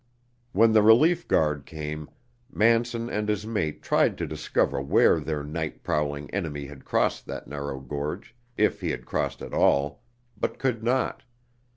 When 0.51 0.71
the 0.73 0.81
relief 0.81 1.27
guard 1.27 1.67
came, 1.67 2.09
Manson 2.51 3.07
and 3.07 3.29
his 3.29 3.45
mate 3.45 3.83
tried 3.83 4.17
to 4.17 4.25
discover 4.25 4.81
where 4.81 5.19
their 5.19 5.43
night 5.43 5.83
prowling 5.83 6.27
enemy 6.31 6.65
had 6.65 6.85
crossed 6.85 7.27
that 7.27 7.47
narrow 7.47 7.79
gorge, 7.79 8.33
if 8.57 8.81
he 8.81 8.89
had 8.89 9.05
crossed 9.05 9.43
at 9.43 9.53
all, 9.53 10.01
but 10.35 10.57
could 10.57 10.81
not. 10.83 11.21